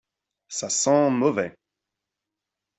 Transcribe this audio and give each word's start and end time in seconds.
Ça 0.47 0.67
sent 0.69 1.11
mauvais. 1.11 1.55